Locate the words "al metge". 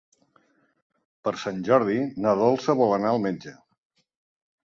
3.13-3.53